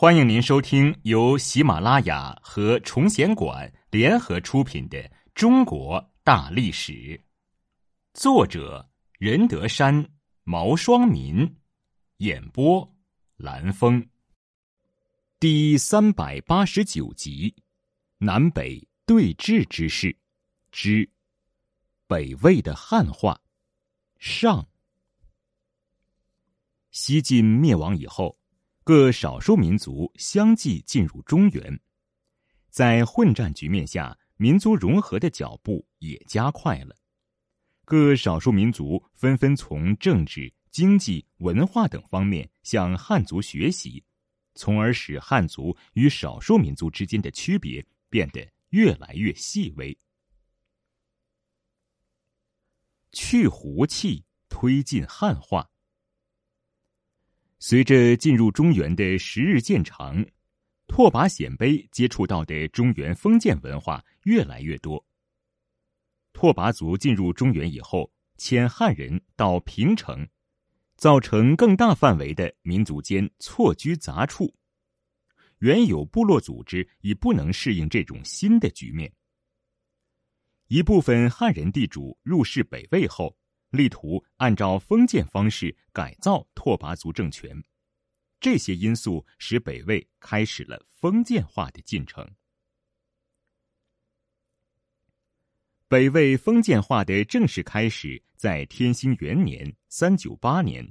[0.00, 4.96] 欢迎您收听由喜马拉雅和崇贤馆联合出品的
[5.34, 6.92] 《中国大历史》，
[8.14, 8.88] 作者
[9.18, 10.08] 任德山、
[10.44, 11.52] 毛双民，
[12.18, 12.88] 演播
[13.38, 14.08] 蓝峰，
[15.40, 17.52] 第三百八十九集：
[18.18, 20.16] 南北对峙之势
[20.70, 21.10] 之
[22.06, 23.40] 北魏的汉化
[24.20, 24.64] 上。
[26.92, 28.37] 西晋灭亡以后。
[28.88, 31.78] 各少数民族相继进入中原，
[32.70, 36.96] 在混战局面下，民族融合的脚步也加快了。
[37.84, 44.02] 各少数民族纷纷从政治、经济、文化等方面向汉族学习，
[44.54, 49.94] 从而使汉族与少数民族之间的区别变得越来越细微。
[53.12, 55.68] 去胡气，推进汉化。
[57.60, 60.24] 随着进入中原的时日渐长，
[60.86, 65.04] 拓跋鲜卑接触到的中原封建文化越来越多。
[66.32, 70.28] 拓跋族进入中原以后，遣汉人到平城，
[70.96, 74.54] 造成更大范围的民族间错居杂处。
[75.58, 79.12] 原有部落组织已不能适应这种新的局面。
[80.68, 83.36] 一部分汉人地主入世北魏后。
[83.70, 87.62] 力图按照封建方式改造拓跋族政权，
[88.40, 92.26] 这些因素使北魏开始了封建化的进程。
[95.86, 100.86] 北魏封建化的正式开始在天兴元年（三九八年），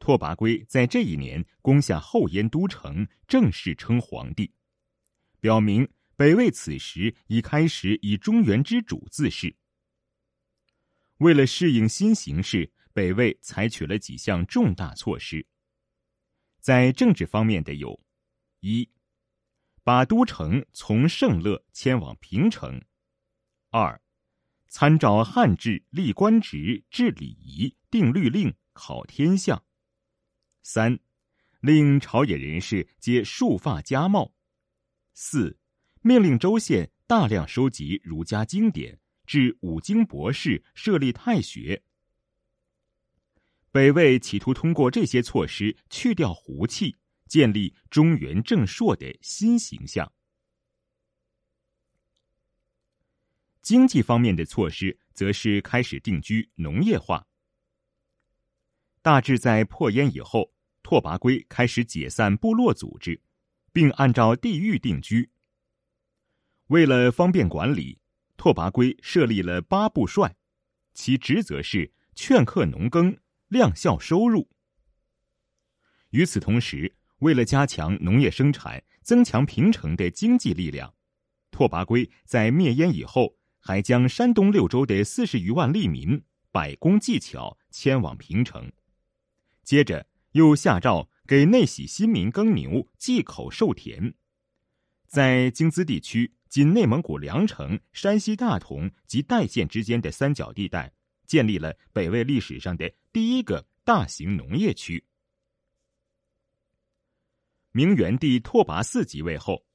[0.00, 4.52] 拓跋圭在这一年攻下后燕都城，正式称皇帝，
[5.40, 9.54] 表明北魏此时已开始以中原之主自视。
[11.18, 15.46] 为了适应新形势，北魏采取了几项重大措施。
[16.60, 17.98] 在政治方面的有：
[18.60, 18.90] 一、
[19.82, 22.80] 把都城从盛乐迁往平城；
[23.70, 24.00] 二、
[24.68, 29.58] 参照汉制立官职、制礼仪、定律令、考天象；
[30.62, 30.98] 三、
[31.60, 34.34] 令朝野人士皆束发加帽；
[35.14, 35.58] 四、
[36.02, 39.00] 命令州县大量收集儒家经典。
[39.26, 41.82] 至五经博士设立太学，
[43.72, 50.10] 北魏企图通过这些措施去掉胡气，建立中原正朔的新形象。
[53.60, 57.26] 经济方面的措施，则是开始定居农业化。
[59.02, 63.20] 大致在破燕以后，拓跋圭开始解散部落组织，
[63.72, 65.28] 并按照地域定居。
[66.68, 67.98] 为了方便管理。
[68.36, 70.36] 拓跋圭设立了八部帅，
[70.94, 73.16] 其职责是劝课农耕、
[73.48, 74.48] 量效收入。
[76.10, 80.94] 与此同时，为了加强农业生产、增强平城的经济力量，
[81.50, 88.70] 拓跋圭在灭燕以后，还将山东六州的四十余万利民百工技巧迁往平城。
[89.62, 94.14] 接着，又下诏给内喜新民耕牛、忌口授田，
[95.08, 96.35] 在京资地区。
[96.48, 100.92] 仅内蒙古凉城、山西大同及代县之间的三角地带，
[101.26, 105.04] 建立了北魏历史上的第一个大型农业区。
[107.72, 109.66] 明元帝拓跋嗣即位后，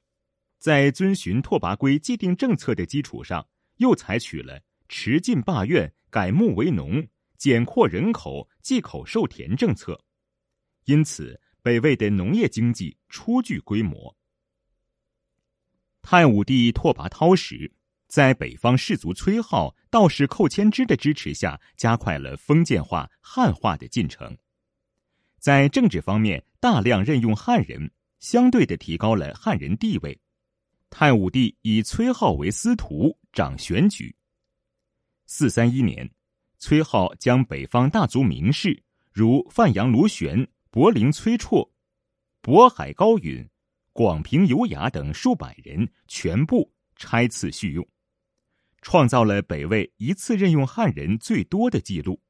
[0.58, 3.46] 在遵循拓跋圭既定政策的基础上，
[3.76, 7.06] 又采取了持禁罢院、改牧为农、
[7.36, 10.04] 减扩人口、祭口授田政策，
[10.86, 14.16] 因此北魏的农业经济初具规模。
[16.12, 17.72] 汉武帝拓跋焘时，
[18.06, 24.36] 在北方士族崔浩、道士寇谦之的支持下，加快了封建化、汉化的进程。
[25.38, 27.90] 在政治方面，大量任用汉人，
[28.20, 30.20] 相对的提高了汉人地位。
[30.90, 34.14] 太武帝以崔浩为司徒，掌选举。
[35.24, 36.10] 四三一年，
[36.58, 41.70] 崔浩将北方大族名士，如范阳卢玄、柏林崔绰、
[42.42, 43.48] 渤海高允。
[43.92, 47.86] 广平游雅等数百人全部拆次叙用，
[48.80, 52.22] 创造了北魏一次任用汉人最多的记录。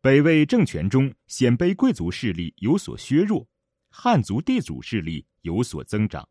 [0.00, 3.48] 北魏政权中，鲜卑贵族势力有所削弱，
[3.90, 6.28] 汉族地主势力有所增长。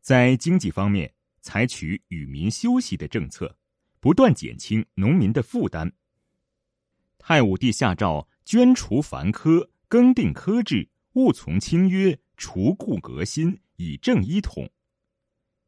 [0.00, 3.56] 在经济方面，采取与民休息的政策，
[4.00, 5.92] 不断减轻农民的负担。
[7.18, 9.71] 太武帝下诏捐除凡苛。
[9.92, 14.66] 更定科制，务从清约，除故革新，以正一统。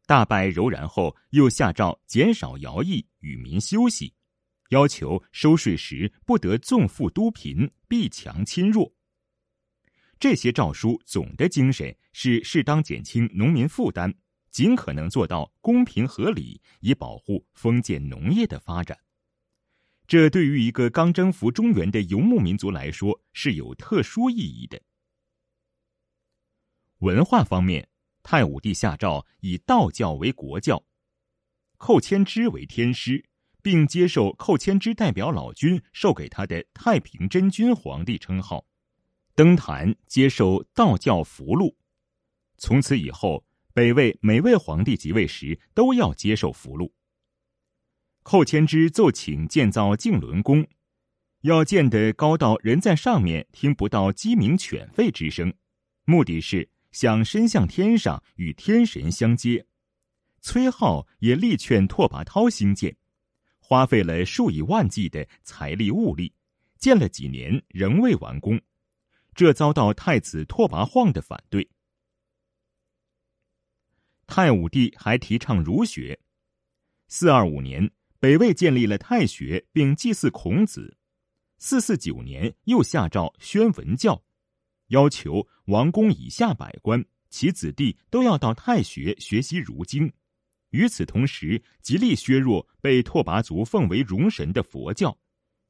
[0.07, 4.15] 大败柔然后，又下诏减少徭役，与民休息，
[4.71, 8.91] 要求收税时不得纵富都贫，必强侵弱。
[10.19, 14.11] 这些诏书总的精神是适当减轻农民负担，
[14.51, 18.99] 尽可能做到公平合理，以保护封建农业的发展。
[20.07, 24.81] 这对于一个刚征服中原的游牧民族来说是有特殊意义的。
[26.99, 27.89] 文化方面，
[28.23, 30.85] 太武帝下诏以道教为国教，
[31.77, 33.25] 寇谦之为天师，
[33.63, 38.67] 并接受寇谦之代表老君授给他的太平真君皇帝称号，
[39.35, 41.75] 登坛接受道教符箓。
[42.59, 46.91] 从此以后，北魏每位皇帝即位时都要接受符箓。
[48.25, 50.67] 寇谦之奏请建造静伦宫，
[51.43, 55.53] 要建得高到人在上面听不到鸡鸣犬吠之声，
[56.07, 59.67] 目的是想伸向天上与天神相接。
[60.41, 62.97] 崔颢也力劝拓跋焘兴建，
[63.59, 66.33] 花费了数以万计的财力物力，
[66.79, 68.59] 建了几年仍未完工，
[69.35, 71.69] 这遭到太子拓跋晃的反对。
[74.27, 76.19] 太武帝还提倡儒学，
[77.09, 77.91] 四二五年。
[78.25, 80.97] 北魏建立了太学，并祭祀孔子。
[81.59, 84.25] 四四九年，又下诏宣文教，
[84.87, 90.11] 要求王公以下百官其子弟都要到太学学习儒经。
[90.71, 95.15] 与此同时，极力削弱被拓跋族奉为戎神的佛教，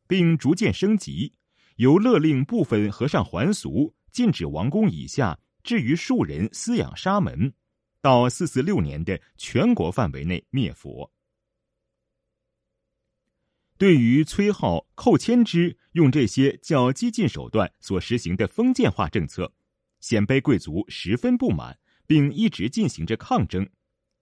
[0.06, 1.32] 并逐渐升级，
[1.78, 7.52] 由勒令部分和尚还俗，禁止王公以下至于庶人饲养沙门，
[8.00, 11.12] 到四四六年的全国范围内灭佛。
[13.76, 19.52] 对于崔颢、寇谦之用这些较激进手段所实行的封建化政策，
[20.00, 23.68] 鲜卑贵族十分不满，并一直进行着抗争，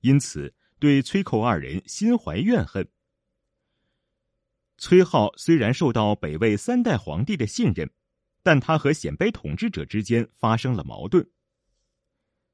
[0.00, 2.88] 因此对崔寇二人心怀怨恨。
[4.78, 7.88] 崔颢虽然受到北魏三代皇帝的信任，
[8.42, 11.28] 但他和鲜卑统治者之间发生了矛盾。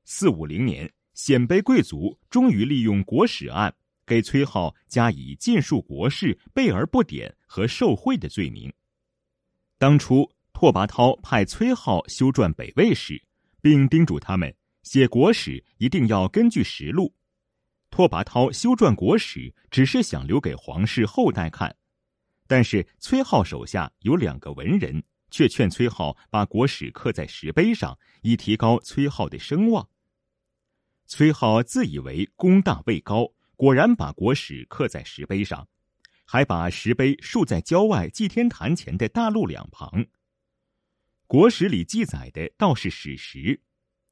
[0.05, 3.75] 四五零年，鲜卑贵族终于利用国史案。
[4.09, 8.73] 给崔颢加以尽述国事、备而不典和受贿的罪名。
[9.77, 13.23] 当初拓跋焘派崔颢修撰北魏史，
[13.61, 14.53] 并叮嘱他们
[14.83, 17.15] 写国史一定要根据实录。
[17.91, 21.77] 拓跋焘修撰国史只是想留给皇室后代看，
[22.47, 29.89] 但是崔颢手下有两个文人，却劝崔颢把国史刻在石碑上，以提高崔颢的声望。
[31.07, 33.33] 崔颢自以为功大位高。
[33.59, 35.67] 果然把国史刻在石碑上，
[36.25, 40.07] 还把石碑竖在郊外祭天坛前的大路两旁。
[41.27, 43.61] 国史里记载的倒是史实，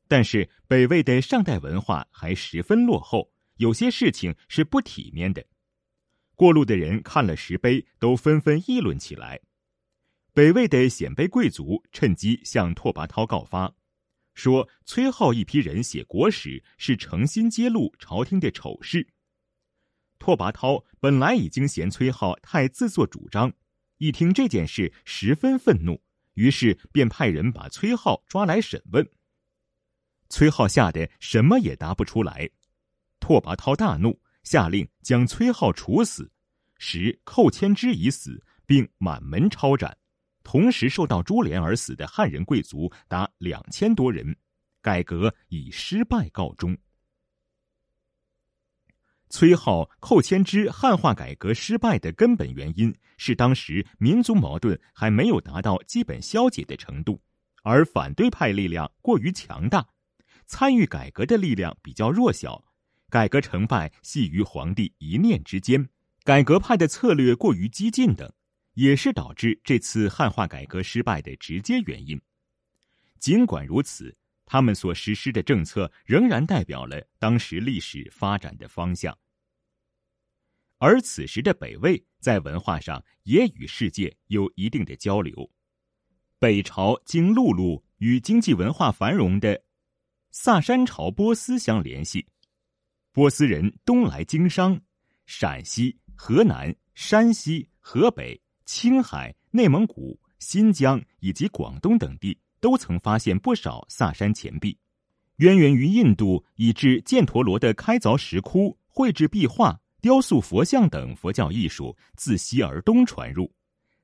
[0.08, 5.46] 但是北魏的上代文化还十分落后，有些事情是不体面的。
[6.34, 9.40] 过路的人看了石碑，都纷纷议论起来。
[10.34, 13.72] 北魏的鲜卑贵族趁机向拓跋焘告发，
[14.34, 19.06] 说崔颢一批人写国史是诚心揭露朝廷的丑事。
[20.18, 23.52] 拓跋焘本来已经嫌崔颢太自作主张，
[23.98, 26.00] 一听这件事十分愤怒，
[26.34, 29.08] 于是便派人把崔颢抓来审问。
[30.28, 32.50] 崔颢吓得什么也答不出来，
[33.20, 36.30] 拓跋焘大怒，下令将崔颢处死，
[36.78, 39.96] 时寇谦之已死，并满门抄斩，
[40.42, 44.37] 同时受到株连而死的汉人贵族达两千多人，
[44.82, 46.76] 改革以失败告终。
[49.37, 57.21] 崔颢、寇谦之汉化改革失败的根本原因是当时民族矛盾还没有达到基本消解的程度，
[57.62, 59.87] 而反对派力量过于强大，
[60.47, 62.64] 参与改革的力量比较弱小，
[63.11, 65.87] 改革成败系于皇帝一念之间，
[66.25, 68.33] 改革派的策略过于激进等，
[68.73, 72.19] 也是导致这次汉化改革失败的直接原因。
[73.19, 74.16] 尽管如此。
[74.49, 79.12] 他们所实施的政策仍然代表了当时历史发展的方向，
[80.78, 85.50] 而此时的北魏在文化上也与世界有一定的交流。
[86.38, 89.61] 北朝经陆路与经济文化繁荣的
[90.30, 92.26] 萨珊朝波斯相联系，
[93.12, 94.78] 波斯人东来经商，
[95.25, 102.38] 陕西、河南、山西、河北、青海、内蒙古、新疆以及广东等地。
[102.59, 104.76] 都曾发现不少萨珊钱币，
[105.37, 113.52] 渊源于印度，以至犍陀罗的开凿石窟、绘制壁画、雕塑佛像等佛教艺术自西而东传入，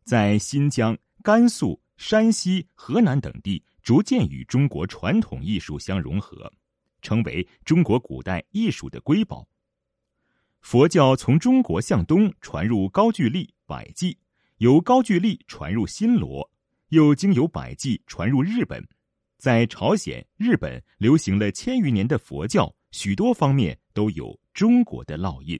[0.02, 6.52] 在新疆、甘肃、山西、河南等地逐渐与中国传统艺术相融合，
[7.02, 9.46] 成为中国古代艺术的瑰宝。
[10.60, 14.18] 佛教从中国向东传入高句丽、百济，
[14.56, 16.50] 由高句丽传入新罗。
[16.88, 18.84] 又经由百济传入日本，
[19.38, 25.56] 在朝鲜、日本流行了千余年的佛教，许多方面都有中国的烙印。